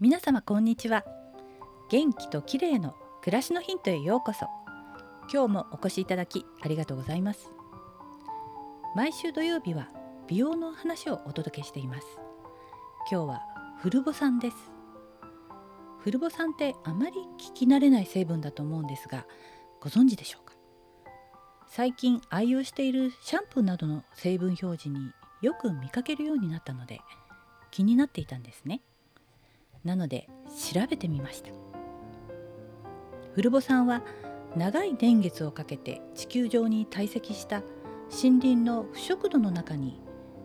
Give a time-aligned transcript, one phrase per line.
[0.00, 1.04] 皆様こんにちは。
[1.90, 4.46] 元気と綺麗の暮らしのヒントへようこそ。
[5.32, 7.50] 今日もお越しいただきありがとうございます。
[8.94, 9.88] 毎週土曜日は
[10.28, 12.06] 美容の話をお届けしています。
[13.10, 13.40] 今日は
[13.80, 14.56] フルボ酸です。
[15.98, 19.26] フルボ酸ってあまり聞き慣れない成分だと思うんですが
[19.80, 20.54] ご存知でしょうか？
[21.66, 25.10] 最近愛用しているシャンプーなどの成分表示に
[25.42, 27.00] よく見かけるようになったので
[27.72, 28.80] 気になっていたんですね。
[29.84, 30.28] なので
[30.72, 31.50] 調べてみました。
[33.34, 34.02] フルボ酸は
[34.56, 37.62] 長い年月をかけて地球上に堆積した
[38.10, 40.00] 森林の腐食土の中に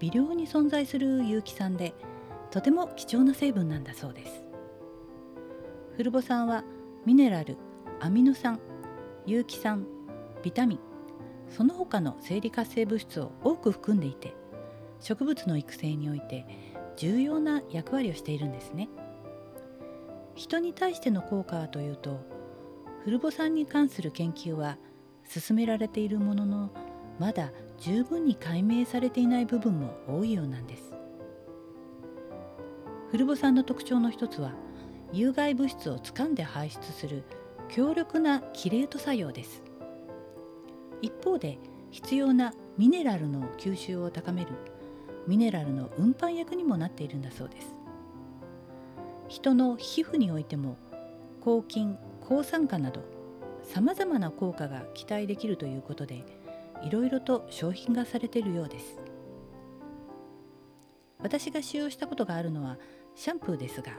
[0.00, 1.94] 微量に存在する有機酸で
[2.50, 4.44] とても貴重な成分なんだそうです。
[5.96, 6.64] フルボ酸は
[7.06, 7.56] ミネラル
[8.00, 8.58] アミノ酸
[9.26, 9.86] 有機酸
[10.42, 10.78] ビタミン
[11.48, 14.34] その他の生理活性物質を多く含んでいて
[15.00, 16.46] 植物の育成において
[16.96, 18.88] 重要な役割をしているんですね。
[20.34, 22.20] 人に対しての効果はというと
[23.04, 24.78] フルボ酸に関する研究は
[25.26, 26.70] 進められているものの
[27.18, 30.92] まだ十分に解明されていない部分も多いようなんです。
[33.10, 34.52] フルボ酸の特徴の一つは
[35.12, 37.24] 有害物質を掴んで排出する
[37.68, 39.62] 強力なキレート作用です。
[41.00, 41.58] 一方で
[41.90, 44.52] 必要なミネラルの吸収を高める
[45.28, 47.83] ミネラルの運搬役にもなっているんだそうです。
[49.28, 50.76] 人の皮膚においても
[51.40, 53.02] 抗菌抗酸化など
[53.62, 56.24] さまざまな効果が期待できるということで
[56.82, 58.98] いろいろと商品化されているようです。
[61.18, 62.76] 私が使用したことがあるのは
[63.14, 63.92] シャンプーですが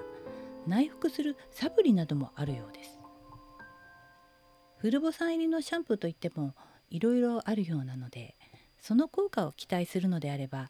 [0.68, 3.00] 内服するサプリなどもあるようです。
[4.78, 6.54] フルボ酸入りのシャンプーといっても
[6.92, 8.36] いろいろあるようなので
[8.80, 10.70] その効果を期待するのであれば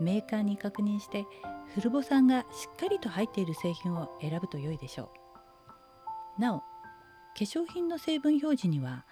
[0.00, 1.26] メーカーに確認して
[1.74, 5.10] フルボ酸がしっかりと入っている製品を選ぶと良いでしょ
[6.38, 6.40] う。
[6.40, 6.64] なお化
[7.36, 9.04] 粧品の成分表示には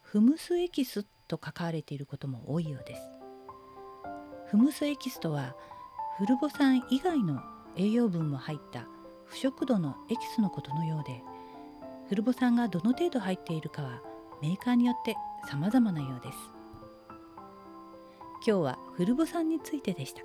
[0.00, 3.02] フムスエキスと書かれていることも多いようです。
[4.50, 5.56] フムスエキスとは
[6.18, 7.40] フルボ酸以外の
[7.76, 8.86] 栄養分も入った
[9.24, 11.22] 不織土のエキスのことのようで
[12.08, 14.02] フルボ酸がどの程度入っているかは
[14.40, 15.16] メーカーによって
[15.50, 16.38] 様々なようです。
[18.46, 20.20] 今日はフルボ酸についてでした。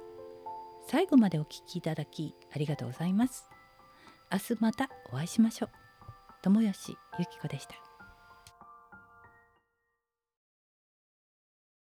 [0.90, 3.46] 最後までお聞きいただきありがとうございます。
[4.30, 5.70] 明日またお会いしましょう。
[6.42, 7.89] 友吉ゆき子でした。